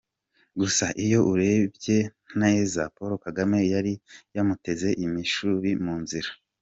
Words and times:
Gusa 0.59 0.85
iyo 1.05 1.19
urebye 1.31 1.97
neza 2.41 2.81
Paul 2.95 3.11
Kagame 3.25 3.57
yari 3.73 3.93
yamuteze 4.35 4.87
imishubi 5.05 5.69
mu 5.85 5.95
nzira. 6.03 6.29